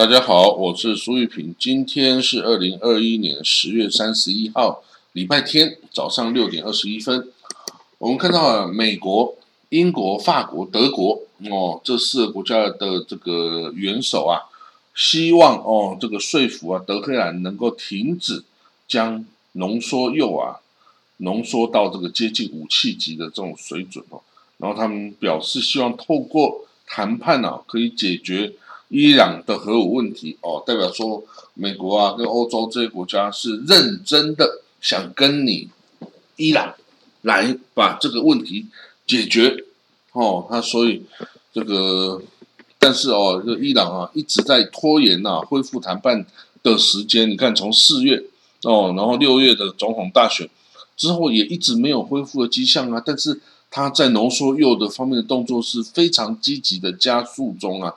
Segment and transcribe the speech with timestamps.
[0.00, 1.54] 大家好，我是苏玉平。
[1.58, 4.82] 今天是二零二一年十月三十一号，
[5.12, 7.30] 礼拜天早上六点二十一分。
[7.98, 9.36] 我们看到啊，美国、
[9.68, 14.48] 英国、法国、德国哦，这四个国家的这个元首啊，
[14.94, 18.42] 希望哦，这个说服啊，德黑兰能够停止
[18.88, 20.60] 将浓缩铀啊
[21.18, 24.22] 浓缩到这个接近武器级的这种水准哦。
[24.56, 28.54] 然后他们表示希望透过谈判啊，可以解决
[28.90, 35.70] 伊朗的核武问题哦，代表说美国啊跟欧洲这些国家是认真的想跟你
[36.36, 36.74] 伊朗
[37.22, 38.66] 来把这个问题
[39.06, 39.64] 解决
[40.12, 40.44] 哦。
[40.50, 41.04] 他所以
[41.54, 42.20] 这个，
[42.78, 46.26] 但是哦，这伊朗啊一直在拖延呐恢复谈判
[46.62, 47.30] 的时间。
[47.30, 48.24] 你看从四月
[48.64, 50.50] 哦，然后六月的总统大选
[50.96, 53.40] 之后也一直没有恢复的迹象啊，但是。
[53.72, 57.94] 他在浓缩铀的方面的动作是非常积极的加速中啊，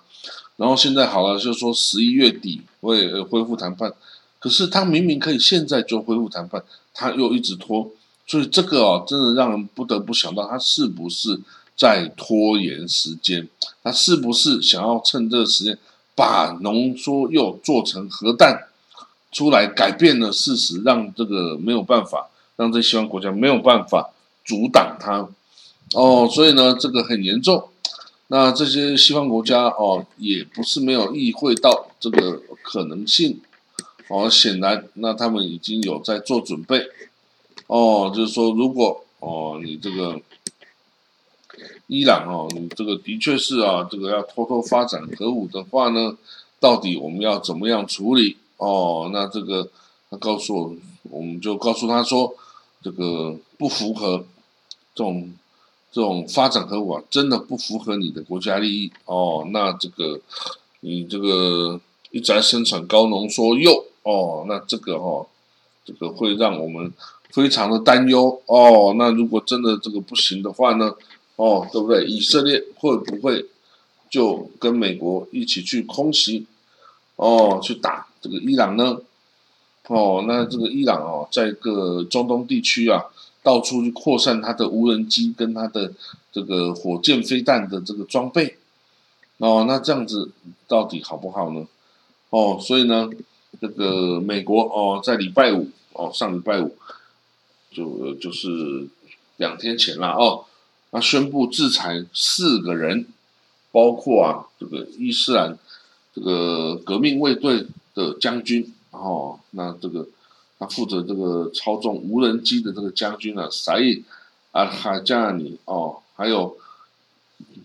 [0.64, 3.92] 然后现在好了，就说十一月底会恢复谈判，
[4.39, 7.92] 可是他明明可以现在就恢复谈判，他又一直拖，
[8.25, 11.38] 所以这个哦，真的让人不得不想到，他是不是
[11.75, 13.45] 在拖延时间？
[13.84, 15.78] 他是不是想要趁这个时间
[16.16, 18.69] 把浓缩铀做成核弹
[19.34, 24.11] 出来，改变了事实，让这个没有办法，让这西方国家没有办法
[24.45, 25.28] 阻挡他？
[25.94, 27.67] 哦，所以呢，这个很严重。
[28.36, 33.40] 那这些西方国家哦，也不是没有意会到这个可能性。
[34.08, 36.84] 哦，显然，那他们已经有在做准备。
[37.67, 40.19] 哦，就是说，如果哦，你这个
[41.85, 46.18] 伊朗哦，你这个的确是啊，这个要偷偷发展核武的话呢，
[46.59, 48.38] 到底我们要怎么样处理？
[48.57, 49.69] 哦，那这个
[50.09, 52.34] 他告诉我，我们就告诉他说，
[52.81, 54.25] 这个不符合
[54.96, 55.31] 这种。
[55.94, 59.48] 这种发展核武啊，真的不符合你的国家利益哦。
[59.52, 60.20] 那这个，
[60.80, 65.28] 你这个一直在生产高浓缩铀哦，那这个哦，
[65.86, 66.92] 这个会让我们
[67.30, 68.96] 非常的担忧哦。
[68.98, 70.96] 那如果真的这个不行的话呢，
[71.36, 72.04] 哦，对不对？
[72.06, 73.46] 以色列会不会
[74.10, 76.48] 就跟美国一起去空袭
[77.18, 79.00] 哦，去打这个伊朗呢？
[79.90, 83.04] 哦，那这个伊朗哦，在一个中东地区啊。
[83.44, 85.92] 到处去扩散它的无人机跟它的
[86.31, 88.58] 这个火箭飞弹的这个装备，
[89.38, 90.31] 哦，那这样子
[90.68, 91.68] 到底好不好呢？
[92.30, 93.09] 哦，所以呢，
[93.59, 96.76] 这个美国哦，在礼拜五哦，上礼拜五
[97.70, 98.88] 就就是
[99.36, 100.46] 两天前了哦，
[100.92, 103.06] 那宣布制裁四个人，
[103.74, 105.58] 包括啊这个伊斯兰
[106.16, 110.08] 这个革命卫队的将军哦，那这个。
[110.66, 114.03] 负责这个操纵无人机的这个将军啊，沙伊
[114.51, 116.57] 啊哈加尼哦，还有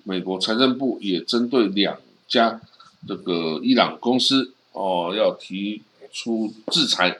[0.04, 2.60] 美国财政部也针对两家
[3.06, 5.82] 这个伊朗公司哦，要提
[6.12, 7.18] 出制裁，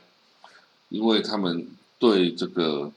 [0.89, 1.69] 因为他们
[1.99, 2.91] 对这个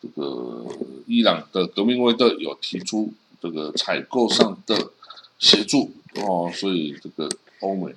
[0.00, 0.64] 这个
[1.06, 4.90] 伊朗的革命卫队有提出这个采购上的
[5.38, 7.28] 协助哦，所以这个
[7.60, 7.94] 欧美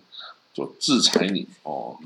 [0.53, 1.97] 就制裁你哦。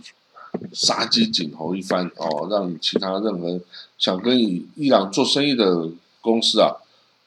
[0.72, 3.60] 杀鸡儆猴一番哦，让其他任何
[3.98, 5.90] 想跟伊伊朗做生意的
[6.22, 6.78] 公司啊，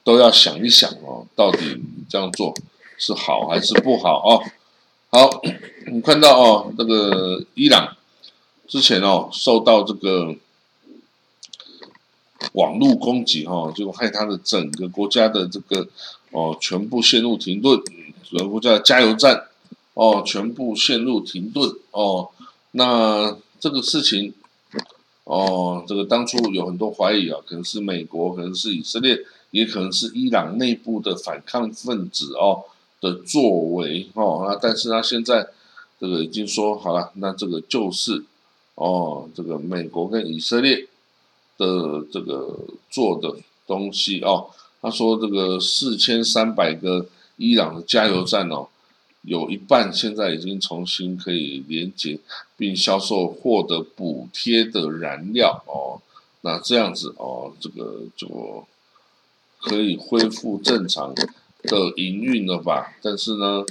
[0.04, 2.54] 都要想一想哦，到底这样做
[2.98, 4.42] 是好还是不好哦？
[5.10, 5.42] 好，
[5.91, 7.97] 你看到哦，那个伊朗
[8.66, 10.34] 之前哦受到这个
[12.53, 15.88] 网络攻击哈，就害他的整个国家的这个
[16.31, 17.81] 哦全部陷入停顿，
[18.31, 19.48] 整个国家的加油站
[19.94, 22.31] 哦全部陷入停顿哦。
[22.78, 24.34] 那这个事情，
[25.24, 29.18] 哦，这个当初有很多怀疑啊，可能是美国，可能是以色列，
[29.50, 32.64] 也可能是伊朗内部的反抗分子哦
[33.00, 34.44] 的作为哦。
[34.46, 35.48] 那但是他现在
[35.98, 38.22] 这个已经说好了，那这个就是
[38.74, 40.86] 哦，这个美国跟以色列
[41.56, 42.58] 的这个
[42.90, 43.34] 做的
[43.66, 44.50] 东西哦。
[44.82, 47.06] 他说这个四千三百个
[47.38, 48.68] 伊朗的加油站哦。
[49.26, 52.16] 有一半现在已经重新可以连接
[52.56, 56.00] 并销售获得补贴的燃料哦，
[56.42, 58.64] 那这样子哦，这个就
[59.60, 62.96] 可以恢复正常的营运了吧？
[63.02, 63.66] 但是呢，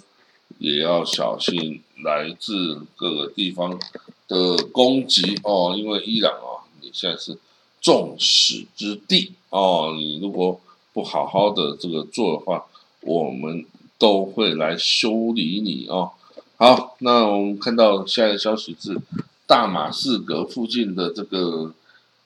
[0.57, 3.79] 也要小心来自各个地方
[4.27, 7.37] 的攻击哦，因为伊朗啊，你现在是
[7.79, 10.59] 众矢之的哦，你如果
[10.91, 12.65] 不好好的这个做的话，
[12.99, 13.65] 我们。
[13.97, 16.11] 都会来修理你哦。
[16.57, 18.97] 好，那我们看到下一个消息是，
[19.45, 21.73] 大马士革附近的这个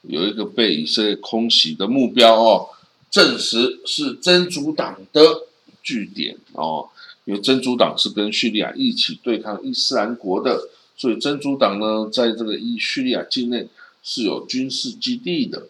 [0.03, 2.69] 有一个被以色列空袭的目标哦，
[3.09, 5.47] 证实是真主党的
[5.81, 6.89] 据点哦。
[7.25, 13.67] 因为真主党是跟叙利亚一起对抗伊斯兰国的，所以真主党呢，在这个伊叙利亚境内
[14.01, 15.67] 是有军事基地的。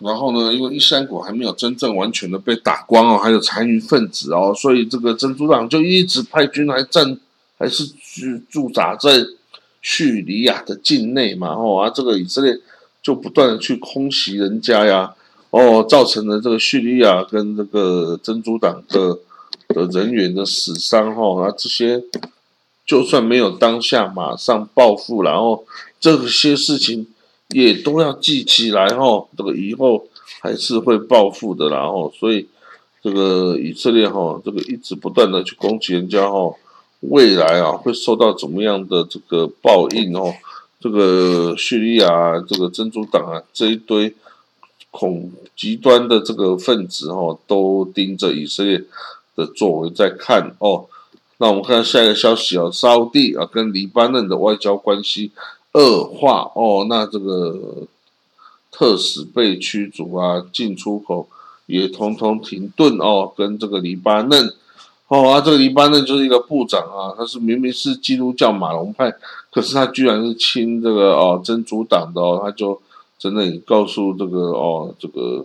[0.00, 7.20] 然后呢，因为伊山谷还没有真正完全的被打光哦，还有残余分子哦，所以这个真主党就一直派军来镇，
[7.56, 9.24] 还是驻驻扎在
[9.80, 12.58] 叙利亚的境内嘛，哦啊，这个以色列
[13.00, 15.14] 就不断的去空袭人家呀，
[15.50, 19.18] 哦，造成了这个叙利亚跟这个真主党的
[19.68, 22.02] 的人员的死伤哈，啊，这些
[22.84, 25.64] 就算没有当下马上报复，然后
[26.00, 27.06] 这些事情。
[27.54, 30.06] 也都要记起来哈，这个以后
[30.42, 32.46] 还是会报复的啦哈，所以
[33.02, 36.54] 这个以色列哈，这个一直不断的去攻击人家哈，
[37.00, 40.34] 未来啊会受到怎么样的这个报应哦？
[40.78, 44.14] 这个叙利亚这个珍珠党啊，这一堆
[44.90, 48.84] 恐极端的这个分子哈，都盯着以色列
[49.34, 50.84] 的作为在看哦。
[51.38, 55.32] 那我们看下一个消息啊，沙地啊跟黎巴嫩的外交关系。
[55.72, 57.86] 恶化哦，那这个
[58.72, 61.28] 特使被驱逐啊，进出口
[61.66, 63.30] 也通通停顿哦。
[63.36, 64.54] 跟这个黎巴嫩
[65.08, 69.14] 哦，啊，这个黎巴嫩就是一个部长啊，他是明明是基督教马龙派，
[69.50, 72.80] 可是他居然是亲这个哦真主党的哦，他就
[73.18, 75.44] 真的告诉这个哦这个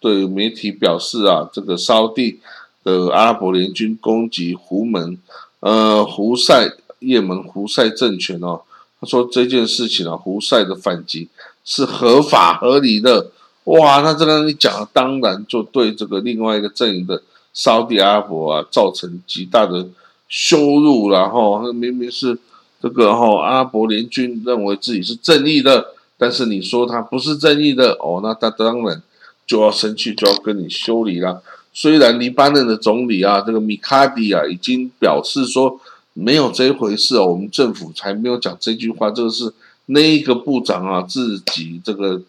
[0.00, 2.40] 对媒体表示啊，这个沙地
[2.82, 5.18] 的阿拉伯联军攻击胡门
[5.60, 8.62] 呃胡塞也门胡塞政权哦。
[9.00, 11.26] 他说这件事情啊，胡塞的反击
[11.64, 13.30] 是合法合理的。
[13.64, 17.22] 哇，那这个你讲，当然就对这个另外一个阵营的
[17.54, 19.86] 沙地阿伯啊，造成极大的
[20.28, 21.72] 羞辱然后。
[21.72, 22.38] 明明是
[22.82, 29.02] 这个哈阿拉伯联军认为自己是正义的，但是你说他不是正义的哦，那他当然
[29.46, 31.42] 就要生气，就要跟你修理了。
[31.72, 35.80] 虽然黎巴嫩的总理啊，这个米卡迪啊，已经表示说。
[36.12, 39.10] 没有这回事哦，我们政府才没有讲这句话。
[39.10, 39.52] 这个是
[39.86, 42.22] 那一个部长啊自己这个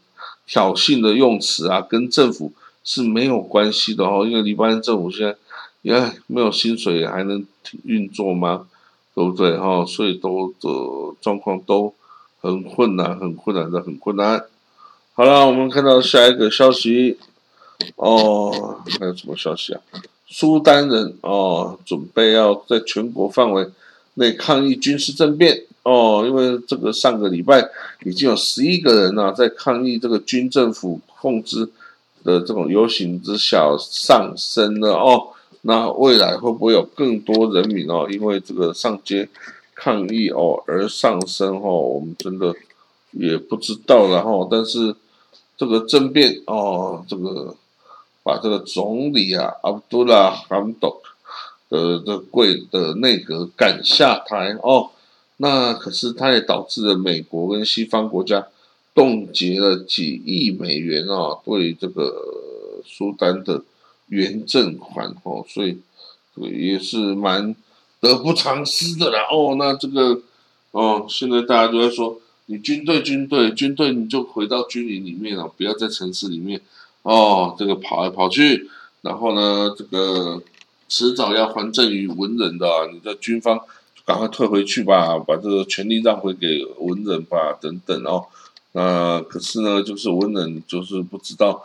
[0.47, 2.51] 挑衅的用词啊，跟政府
[2.83, 4.25] 是没有关系的哦。
[4.25, 5.35] 因为黎巴嫩政府现在
[5.81, 7.45] 也没有薪水，还能
[7.83, 8.67] 运作吗？
[9.13, 9.85] 对不对哈？
[9.85, 11.93] 所以都的状况都
[12.39, 14.45] 很困难，很困难的，很困难。
[15.13, 17.17] 好了，我们看到下一个消息
[17.97, 19.81] 哦，还有什么消息啊？
[20.33, 23.67] 苏丹人哦，准备要在全国范围
[24.13, 27.69] 内抗议军事政变哦，因为这个上个礼拜
[28.05, 31.65] 已经有十一个人呢在抗议这个军政府控制
[32.23, 35.27] 的这种游行之下上升了哦，
[35.63, 39.27] 那未来会不会有更多人民哦，因为这个上街
[39.75, 42.55] 抗议哦而上升哦，我们真的
[43.11, 44.95] 也不知道了哈，但是
[45.57, 47.53] 这个政变哦，这个。
[48.23, 51.01] 把这个总理啊，阿卜杜拉·罕多
[51.69, 54.91] 的的贵的内阁赶下台哦，
[55.37, 58.47] 那可是他也导致了美国跟西方国家
[58.93, 63.63] 冻结了几亿美元啊，对这个苏丹的
[64.09, 65.79] 援赠款哦，所以
[66.35, 67.55] 这个也是蛮
[67.99, 69.55] 得不偿失的啦哦。
[69.57, 70.21] 那这个
[70.71, 76.61] 哦，现在大家都在说，你军队军队军队，你就回到军营里面了，不要在城市里面。
[77.03, 78.69] 哦，这个跑来跑去，
[79.01, 80.39] 然后呢，这个
[80.87, 83.59] 迟早要还政于文人的，你的军方
[84.05, 88.25] 赶快退回去吧，把这个权力让回给文人吧，等等哦。
[88.73, 91.63] 那可是呢，就是文人就是不知道，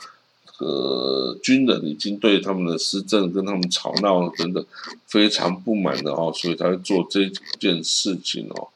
[0.58, 4.64] 呃，军人已经对他们的施政跟他们吵闹等等
[5.06, 8.68] 非常不满的哦，所以才会做这件事情哦。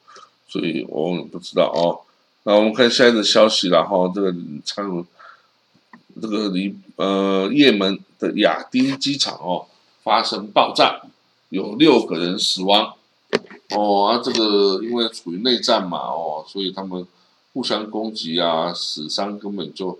[0.47, 2.05] 所以我们不知道哦。
[2.43, 4.31] 那我们看下一个消息然后这个
[4.63, 5.03] 参。
[6.19, 9.67] 这个离呃，也门的亚丁机场哦，
[10.03, 11.01] 发生爆炸，
[11.49, 12.95] 有六个人死亡。
[13.75, 17.07] 哦，啊，这个因为处于内战嘛，哦，所以他们
[17.53, 19.97] 互相攻击啊，死伤根本就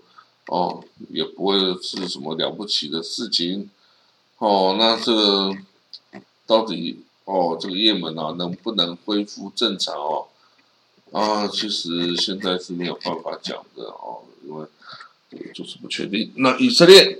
[0.48, 3.70] 哦，也不会是什么了不起的事情。
[4.38, 5.56] 哦，那这个
[6.46, 10.26] 到底哦，这个也门啊，能不能恢复正常哦？
[11.10, 14.66] 啊，其实现在是没有办法讲的哦，因为。
[15.54, 16.30] 就是不确定。
[16.36, 17.18] 那以色列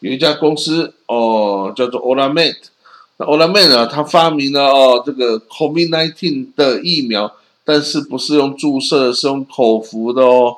[0.00, 2.56] 有一家公司哦，叫做 Olamet。
[3.16, 7.32] 那 Olamet 啊，它发明了哦这个 COVID-19 的疫苗，
[7.64, 10.56] 但是不是用注射，是用口服的哦。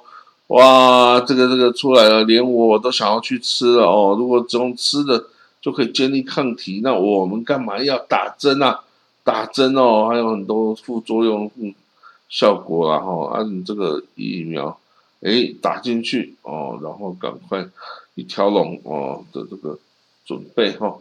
[0.48, 4.16] 哇，这个这个出来了，连我都想要去吃了哦。
[4.18, 5.24] 如果只用吃的
[5.60, 8.80] 就可以建立抗体，那我们干嘛要打针啊？
[9.24, 11.50] 打针哦，还有很多副作用、
[12.28, 13.36] 效果啊哈。
[13.36, 14.78] 啊，这个疫苗。
[15.26, 17.66] 哎，打进去哦，然后赶快
[18.14, 19.76] 一条龙哦的这个
[20.24, 20.96] 准备哈。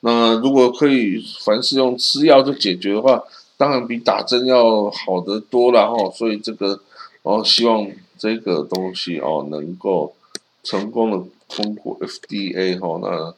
[0.00, 3.24] 那如果可以凡是用吃药就解决的话，
[3.56, 6.08] 当然比打针要好得多了哈。
[6.12, 6.80] 所以这个
[7.22, 7.84] 哦，希望
[8.16, 10.14] 这个东西哦能够
[10.62, 13.00] 成功的通过 FDA 哈。
[13.02, 13.34] 那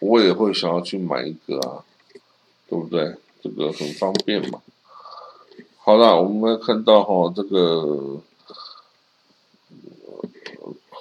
[0.00, 1.84] 我也会想要去买一个啊，
[2.68, 3.14] 对不对？
[3.40, 4.60] 这个很方便嘛。
[5.78, 8.20] 好了，我们看到哈这个。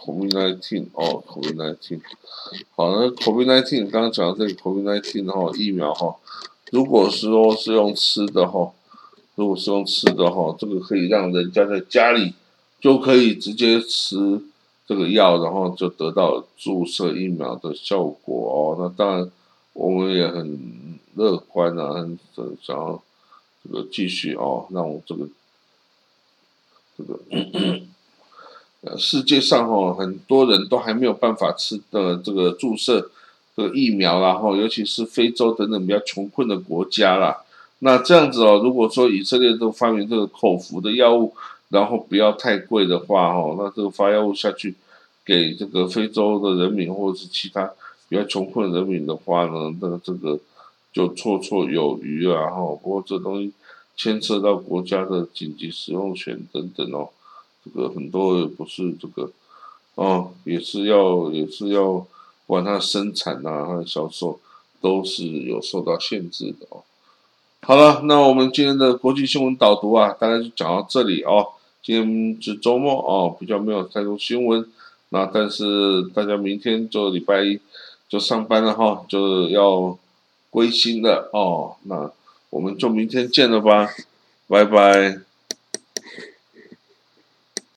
[0.10, 2.02] COVID-19 哦，COVID-19，
[2.76, 6.16] 好，那 COVID-19 刚刚讲这个 COVID-19 哈疫苗哈，
[6.72, 8.72] 如果是说是用吃的哈，
[9.36, 12.34] 如果是用吃的哈，这个可以让人家在家里
[12.82, 14.42] 就可以直接吃
[14.88, 18.76] 这个药，然后就得到注射疫苗的效果哦。
[18.80, 19.32] 那当然
[19.74, 22.18] 我们也很乐观啊，很
[22.62, 23.02] 想要
[23.64, 25.28] 这个继续哦，让我这个
[26.98, 27.20] 这个。
[28.82, 33.12] 呃，世界上哈很多人都还没有办法吃的这个注射
[33.56, 37.44] 这个疫苗啦，哈，尤其是非洲等等比较穷困的国家啦。
[37.80, 41.34] 那这样子哦，如果说以色列都发明这个口服的药物，
[41.68, 44.76] 然后不要太贵的话，哦，那这个发药物下去
[45.26, 47.70] 给这个非洲的人民或者是其他
[48.08, 50.40] 比较穷困人民的话呢，那这个
[50.94, 52.56] 就绰绰有余了，哈。
[52.82, 53.52] 不过这东西
[53.98, 57.10] 牵涉到国家的紧急使用权等等哦。
[57.74, 59.32] 这个很多不是这个，
[59.96, 62.06] 哦，也是要也是要
[62.48, 64.40] 管它生产呐，它的销售
[64.82, 66.84] 都是有受到限制的哦。
[67.62, 71.48] 好了，那我们今天的国际新闻导读啊，大概就讲到这里哦。
[71.82, 74.66] 今天是周末哦，比较没有太多新闻，
[75.10, 77.60] 那但是大家明天就礼拜一
[78.08, 79.98] 就上班了哈，就要
[80.50, 81.76] 归心了哦。
[81.84, 82.12] 那
[82.50, 83.90] 我们就明天见了吧，
[84.48, 85.29] 拜拜。